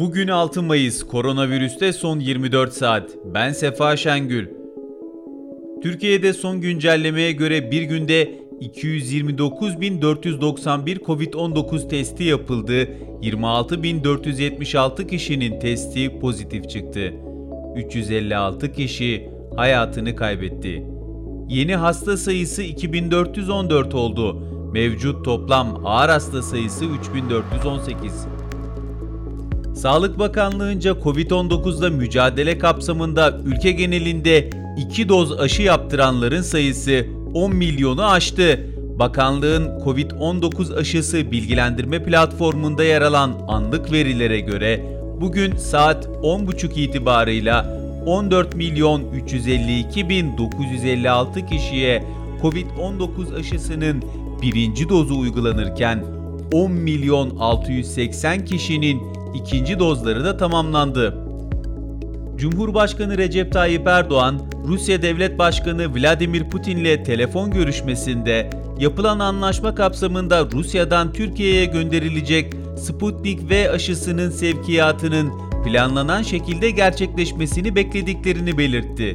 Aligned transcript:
Bugün 0.00 0.28
6 0.28 0.62
Mayıs, 0.62 1.02
koronavirüste 1.02 1.92
son 1.92 2.20
24 2.20 2.72
saat. 2.72 3.10
Ben 3.34 3.52
Sefa 3.52 3.96
Şengül. 3.96 4.48
Türkiye'de 5.82 6.32
son 6.32 6.60
güncellemeye 6.60 7.32
göre 7.32 7.70
bir 7.70 7.82
günde 7.82 8.30
229.491 8.60 10.98
COVID-19 10.98 11.88
testi 11.88 12.24
yapıldı. 12.24 12.88
26.476 13.22 15.06
kişinin 15.06 15.60
testi 15.60 16.18
pozitif 16.20 16.70
çıktı. 16.70 17.12
356 17.76 18.72
kişi 18.72 19.28
hayatını 19.56 20.16
kaybetti. 20.16 20.86
Yeni 21.48 21.76
hasta 21.76 22.16
sayısı 22.16 22.62
2414 22.62 23.94
oldu. 23.94 24.40
Mevcut 24.72 25.24
toplam 25.24 25.86
ağır 25.86 26.08
hasta 26.08 26.42
sayısı 26.42 26.84
3418. 26.84 28.39
Sağlık 29.80 30.18
Bakanlığı'nca 30.18 30.92
COVID-19'la 31.02 31.90
mücadele 31.90 32.58
kapsamında 32.58 33.40
ülke 33.44 33.72
genelinde 33.72 34.50
2 34.76 35.08
doz 35.08 35.40
aşı 35.40 35.62
yaptıranların 35.62 36.42
sayısı 36.42 37.06
10 37.34 37.54
milyonu 37.54 38.04
aştı. 38.04 38.66
Bakanlığın 38.98 39.80
COVID-19 39.84 40.76
aşısı 40.76 41.30
bilgilendirme 41.30 42.04
platformunda 42.04 42.84
yer 42.84 43.02
alan 43.02 43.32
anlık 43.48 43.92
verilere 43.92 44.40
göre 44.40 44.84
bugün 45.20 45.56
saat 45.56 46.06
10.30 46.06 46.80
itibarıyla 46.80 47.80
14 48.06 48.54
milyon 48.54 49.02
352 49.24 50.08
bin 50.08 50.38
956 50.38 51.46
kişiye 51.46 52.04
COVID-19 52.42 53.40
aşısının 53.40 54.02
birinci 54.42 54.88
dozu 54.88 55.18
uygulanırken 55.18 56.04
10 56.52 56.72
milyon 56.72 57.36
680 57.36 58.44
kişinin 58.44 59.09
ikinci 59.34 59.78
dozları 59.78 60.24
da 60.24 60.36
tamamlandı. 60.36 61.14
Cumhurbaşkanı 62.36 63.18
Recep 63.18 63.52
Tayyip 63.52 63.86
Erdoğan, 63.86 64.40
Rusya 64.66 65.02
Devlet 65.02 65.38
Başkanı 65.38 65.94
Vladimir 65.94 66.50
Putin 66.50 66.76
ile 66.76 67.02
telefon 67.02 67.50
görüşmesinde 67.50 68.50
yapılan 68.78 69.18
anlaşma 69.18 69.74
kapsamında 69.74 70.46
Rusya'dan 70.52 71.12
Türkiye'ye 71.12 71.64
gönderilecek 71.64 72.54
Sputnik 72.78 73.50
V 73.50 73.70
aşısının 73.70 74.30
sevkiyatının 74.30 75.32
planlanan 75.64 76.22
şekilde 76.22 76.70
gerçekleşmesini 76.70 77.74
beklediklerini 77.74 78.58
belirtti. 78.58 79.12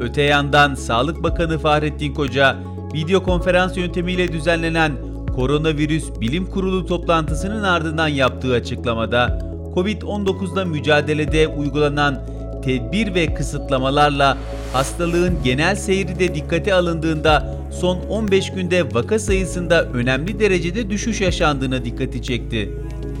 Öte 0.00 0.22
yandan 0.22 0.74
Sağlık 0.74 1.22
Bakanı 1.22 1.58
Fahrettin 1.58 2.14
Koca, 2.14 2.56
video 2.94 3.22
konferans 3.22 3.76
yöntemiyle 3.76 4.32
düzenlenen 4.32 4.92
Koronavirüs 5.36 6.04
Bilim 6.20 6.46
Kurulu 6.46 6.86
toplantısının 6.86 7.62
ardından 7.62 8.08
yaptığı 8.08 8.54
açıklamada 8.54 9.38
COVID-19'la 9.74 10.64
mücadelede 10.64 11.48
uygulanan 11.48 12.22
tedbir 12.64 13.14
ve 13.14 13.34
kısıtlamalarla 13.34 14.38
hastalığın 14.72 15.34
genel 15.44 15.76
seyri 15.76 16.18
de 16.18 16.34
dikkate 16.34 16.74
alındığında 16.74 17.56
son 17.80 17.98
15 18.08 18.52
günde 18.52 18.94
vaka 18.94 19.18
sayısında 19.18 19.84
önemli 19.84 20.40
derecede 20.40 20.90
düşüş 20.90 21.20
yaşandığına 21.20 21.84
dikkati 21.84 22.22
çekti. 22.22 22.72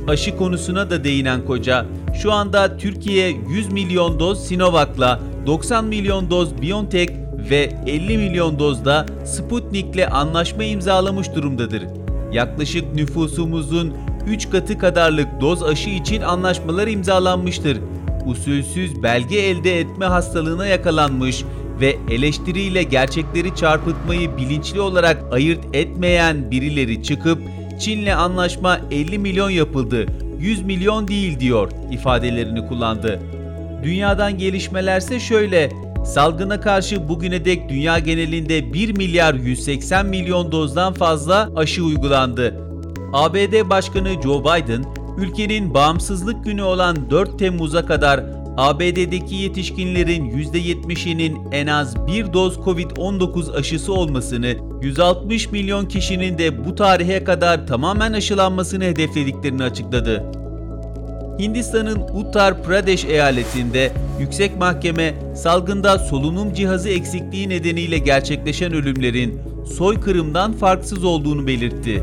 Aşı 0.08 0.36
konusuna 0.36 0.90
da 0.90 1.04
değinen 1.04 1.44
Koca, 1.44 1.86
şu 2.22 2.32
anda 2.32 2.76
Türkiye 2.76 3.28
100 3.48 3.72
milyon 3.72 4.20
doz 4.20 4.46
Sinovac'la 4.46 5.20
90 5.46 5.84
milyon 5.84 6.30
doz 6.30 6.62
BioNTech 6.62 7.12
ve 7.50 7.70
50 7.86 8.18
milyon 8.18 8.58
dozda 8.58 9.06
Sputnik'le 9.24 10.12
anlaşma 10.12 10.64
imzalamış 10.64 11.34
durumdadır. 11.34 12.05
Yaklaşık 12.36 12.94
nüfusumuzun 12.94 13.94
3 14.28 14.50
katı 14.50 14.78
kadarlık 14.78 15.40
doz 15.40 15.62
aşı 15.62 15.90
için 15.90 16.22
anlaşmalar 16.22 16.86
imzalanmıştır. 16.86 17.78
Usulsüz 18.26 19.02
belge 19.02 19.36
elde 19.38 19.80
etme 19.80 20.06
hastalığına 20.06 20.66
yakalanmış 20.66 21.44
ve 21.80 21.96
eleştiriyle 22.10 22.82
gerçekleri 22.82 23.54
çarpıtmayı 23.54 24.36
bilinçli 24.36 24.80
olarak 24.80 25.32
ayırt 25.32 25.60
etmeyen 25.72 26.50
birileri 26.50 27.02
çıkıp 27.02 27.38
Çin'le 27.80 28.14
anlaşma 28.16 28.80
50 28.90 29.18
milyon 29.18 29.50
yapıldı, 29.50 30.06
100 30.38 30.62
milyon 30.62 31.08
değil 31.08 31.40
diyor 31.40 31.70
ifadelerini 31.90 32.68
kullandı. 32.68 33.20
Dünyadan 33.84 34.38
gelişmelerse 34.38 35.20
şöyle, 35.20 35.70
Salgına 36.06 36.60
karşı 36.60 37.08
bugüne 37.08 37.44
dek 37.44 37.68
dünya 37.68 37.98
genelinde 37.98 38.72
1 38.72 38.96
milyar 38.96 39.34
180 39.34 40.06
milyon 40.06 40.52
dozdan 40.52 40.92
fazla 40.92 41.50
aşı 41.56 41.84
uygulandı. 41.84 42.54
ABD 43.12 43.70
Başkanı 43.70 44.22
Joe 44.22 44.40
Biden, 44.40 44.84
ülkenin 45.18 45.74
bağımsızlık 45.74 46.44
günü 46.44 46.62
olan 46.62 47.10
4 47.10 47.38
Temmuz'a 47.38 47.86
kadar 47.86 48.24
ABD'deki 48.56 49.34
yetişkinlerin 49.34 50.30
%70'inin 50.30 51.38
en 51.52 51.66
az 51.66 52.06
bir 52.06 52.32
doz 52.32 52.56
COVID-19 52.56 53.56
aşısı 53.56 53.92
olmasını, 53.92 54.56
160 54.82 55.50
milyon 55.50 55.86
kişinin 55.86 56.38
de 56.38 56.64
bu 56.64 56.74
tarihe 56.74 57.24
kadar 57.24 57.66
tamamen 57.66 58.12
aşılanmasını 58.12 58.84
hedeflediklerini 58.84 59.62
açıkladı. 59.62 60.35
Hindistan'ın 61.38 62.00
Uttar 62.14 62.62
Pradesh 62.62 63.04
eyaletinde 63.04 63.92
yüksek 64.20 64.56
mahkeme 64.56 65.14
salgında 65.36 65.98
solunum 65.98 66.54
cihazı 66.54 66.88
eksikliği 66.88 67.48
nedeniyle 67.48 67.98
gerçekleşen 67.98 68.72
ölümlerin 68.72 69.40
soykırımdan 69.76 70.52
farksız 70.52 71.04
olduğunu 71.04 71.46
belirtti. 71.46 72.02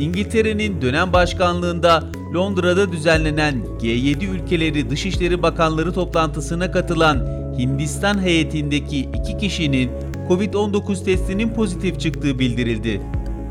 İngiltere'nin 0.00 0.82
dönem 0.82 1.12
başkanlığında 1.12 2.04
Londra'da 2.34 2.92
düzenlenen 2.92 3.54
G7 3.80 4.26
ülkeleri 4.26 4.90
Dışişleri 4.90 5.42
Bakanları 5.42 5.92
toplantısına 5.92 6.70
katılan 6.70 7.44
Hindistan 7.58 8.22
heyetindeki 8.22 9.00
iki 9.00 9.38
kişinin 9.38 9.90
COVID-19 10.28 11.04
testinin 11.04 11.48
pozitif 11.48 12.00
çıktığı 12.00 12.38
bildirildi. 12.38 13.00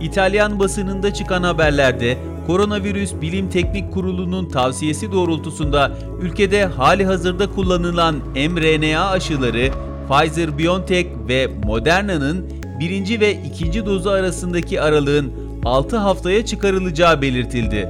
İtalyan 0.02 0.60
basınında 0.60 1.14
çıkan 1.14 1.44
haberlerde 1.44 2.18
Koronavirüs 2.48 3.14
Bilim 3.22 3.50
Teknik 3.50 3.94
Kurulu'nun 3.94 4.46
tavsiyesi 4.46 5.12
doğrultusunda 5.12 5.92
ülkede 6.22 6.66
hali 6.66 7.06
hazırda 7.06 7.52
kullanılan 7.52 8.16
mRNA 8.36 9.10
aşıları 9.10 9.70
Pfizer-BioNTech 10.10 11.08
ve 11.28 11.48
Moderna'nın 11.66 12.46
birinci 12.80 13.20
ve 13.20 13.34
ikinci 13.34 13.86
dozu 13.86 14.10
arasındaki 14.10 14.82
aralığın 14.82 15.34
6 15.66 15.98
haftaya 15.98 16.46
çıkarılacağı 16.46 17.22
belirtildi. 17.22 17.90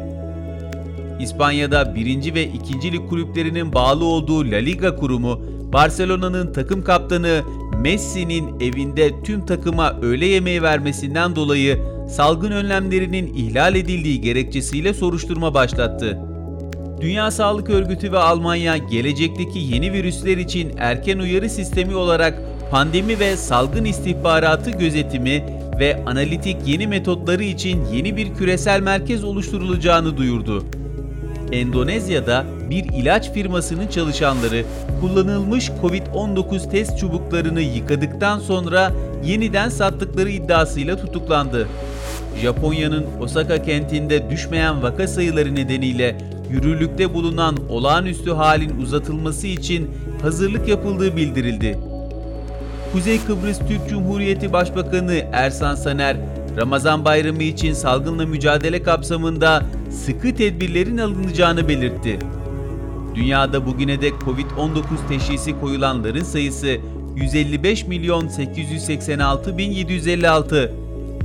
İspanya'da 1.19 1.95
birinci 1.95 2.33
ve 2.33 2.43
ikincilik 2.43 3.09
kulüplerinin 3.09 3.73
bağlı 3.73 4.05
olduğu 4.05 4.51
La 4.51 4.57
Liga 4.57 4.95
kurumu, 4.95 5.41
Barcelona'nın 5.73 6.53
takım 6.53 6.83
kaptanı 6.83 7.41
Messi'nin 7.81 8.59
evinde 8.59 9.23
tüm 9.23 9.45
takıma 9.45 9.99
öğle 10.01 10.25
yemeği 10.25 10.61
vermesinden 10.61 11.35
dolayı 11.35 11.79
salgın 12.13 12.51
önlemlerinin 12.51 13.33
ihlal 13.33 13.75
edildiği 13.75 14.21
gerekçesiyle 14.21 14.93
soruşturma 14.93 15.53
başlattı. 15.53 16.19
Dünya 17.01 17.31
Sağlık 17.31 17.69
Örgütü 17.69 18.11
ve 18.11 18.17
Almanya 18.17 18.77
gelecekteki 18.77 19.59
yeni 19.59 19.93
virüsler 19.93 20.37
için 20.37 20.71
erken 20.77 21.19
uyarı 21.19 21.49
sistemi 21.49 21.95
olarak 21.95 22.41
pandemi 22.71 23.19
ve 23.19 23.37
salgın 23.37 23.85
istihbaratı 23.85 24.71
gözetimi 24.71 25.45
ve 25.79 26.03
analitik 26.05 26.57
yeni 26.65 26.87
metotları 26.87 27.43
için 27.43 27.85
yeni 27.93 28.17
bir 28.17 28.33
küresel 28.33 28.81
merkez 28.81 29.23
oluşturulacağını 29.23 30.17
duyurdu. 30.17 30.63
Endonezya'da 31.53 32.45
bir 32.69 32.83
ilaç 32.83 33.31
firmasının 33.31 33.87
çalışanları 33.87 34.63
kullanılmış 35.01 35.69
COVID-19 35.81 36.69
test 36.71 36.97
çubuklarını 36.97 37.61
yıkadıktan 37.61 38.39
sonra 38.39 38.91
yeniden 39.25 39.69
sattıkları 39.69 40.29
iddiasıyla 40.29 40.97
tutuklandı. 40.97 41.67
Japonya'nın 42.41 43.05
Osaka 43.21 43.63
kentinde 43.63 44.29
düşmeyen 44.29 44.83
vaka 44.83 45.07
sayıları 45.07 45.55
nedeniyle 45.55 46.17
yürürlükte 46.51 47.13
bulunan 47.13 47.57
olağanüstü 47.69 48.31
halin 48.31 48.81
uzatılması 48.81 49.47
için 49.47 49.91
hazırlık 50.21 50.67
yapıldığı 50.67 51.15
bildirildi. 51.15 51.79
Kuzey 52.93 53.19
Kıbrıs 53.27 53.59
Türk 53.59 53.89
Cumhuriyeti 53.89 54.53
Başbakanı 54.53 55.21
Ersan 55.31 55.75
Saner, 55.75 56.17
Ramazan 56.57 57.05
bayramı 57.05 57.43
için 57.43 57.73
salgınla 57.73 58.25
mücadele 58.25 58.83
kapsamında 58.83 59.63
sıkı 59.93 60.35
tedbirlerin 60.35 60.97
alınacağını 60.97 61.67
belirtti. 61.67 62.19
Dünyada 63.15 63.65
bugüne 63.65 64.01
dek 64.01 64.13
Covid-19 64.13 64.81
teşhisi 65.09 65.59
koyulanların 65.59 66.23
sayısı 66.23 66.77
155 67.15 67.87
milyon 67.87 68.27
886 68.27 69.57
bin 69.57 69.71
756. 69.71 70.73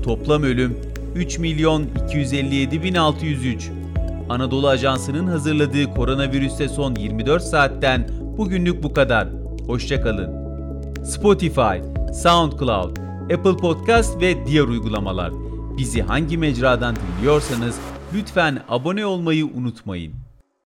Toplam 0.03 0.43
ölüm 0.43 0.77
3 1.15 1.39
milyon 1.39 1.87
257 2.07 2.83
bin 2.83 2.95
603. 2.95 3.71
Anadolu 4.29 4.69
Ajansı'nın 4.69 5.27
hazırladığı 5.27 5.95
koronavirüste 5.95 6.69
son 6.69 6.95
24 6.95 7.43
saatten 7.43 8.09
bugünlük 8.37 8.83
bu 8.83 8.93
kadar. 8.93 9.29
Hoşçakalın. 9.67 10.39
Spotify, 11.05 11.79
SoundCloud, 12.23 12.97
Apple 13.23 13.57
Podcast 13.57 14.21
ve 14.21 14.47
diğer 14.47 14.63
uygulamalar. 14.63 15.33
Bizi 15.79 16.03
hangi 16.03 16.39
mecradan 16.39 16.97
dinliyorsanız 16.97 17.77
lütfen 18.15 18.63
abone 18.69 19.07
olmayı 19.07 19.47
unutmayın. 19.47 20.28